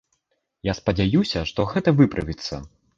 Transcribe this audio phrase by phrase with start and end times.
[0.69, 2.65] Я спадзяюся, што гэта выправіцца.